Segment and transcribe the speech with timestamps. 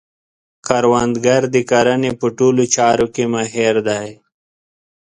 [0.67, 4.07] کروندګر د کرنې په ټولو چارو کې ماهر دی